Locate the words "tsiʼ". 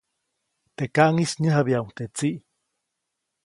2.17-2.35